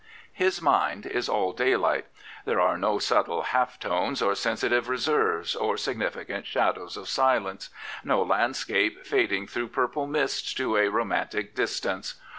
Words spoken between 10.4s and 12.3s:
to a romantic distance.